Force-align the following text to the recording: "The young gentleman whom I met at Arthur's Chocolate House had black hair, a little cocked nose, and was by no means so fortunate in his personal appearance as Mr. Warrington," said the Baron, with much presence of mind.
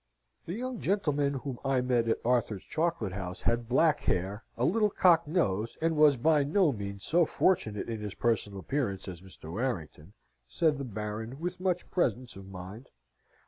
"The 0.47 0.53
young 0.55 0.79
gentleman 0.79 1.35
whom 1.35 1.59
I 1.63 1.81
met 1.81 2.07
at 2.07 2.25
Arthur's 2.25 2.63
Chocolate 2.63 3.13
House 3.13 3.43
had 3.43 3.69
black 3.69 3.99
hair, 3.99 4.43
a 4.57 4.65
little 4.65 4.89
cocked 4.89 5.27
nose, 5.27 5.77
and 5.79 5.95
was 5.95 6.17
by 6.17 6.43
no 6.43 6.71
means 6.71 7.03
so 7.03 7.23
fortunate 7.23 7.87
in 7.87 7.99
his 8.01 8.15
personal 8.15 8.57
appearance 8.57 9.07
as 9.07 9.21
Mr. 9.21 9.51
Warrington," 9.51 10.13
said 10.47 10.79
the 10.79 10.85
Baron, 10.85 11.39
with 11.39 11.59
much 11.59 11.91
presence 11.91 12.35
of 12.35 12.47
mind. 12.47 12.89